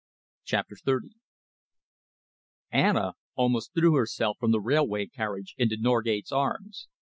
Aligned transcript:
CHAPTER 0.45 0.77
XXX 0.83 1.09
Anna 2.71 3.13
almost 3.35 3.75
threw 3.75 3.93
herself 3.93 4.37
from 4.39 4.49
the 4.49 4.59
railway 4.59 5.05
carriage 5.05 5.53
into 5.59 5.77
Norgate's 5.79 6.31
arms. 6.31 6.87